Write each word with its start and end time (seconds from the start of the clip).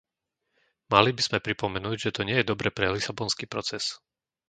Mali 0.91 1.09
by 1.15 1.21
sme 1.25 1.45
pripomenúť, 1.47 1.97
že 2.09 2.13
to 2.17 2.21
nie 2.27 2.37
je 2.41 2.49
dobré 2.51 2.69
pre 2.77 2.85
lisabonský 2.95 3.45
proces. 3.53 3.85